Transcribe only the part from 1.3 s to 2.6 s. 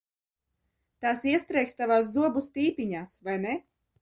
iestrēgs tavās zobu